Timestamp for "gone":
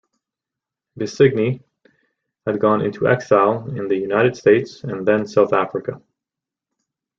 2.59-2.81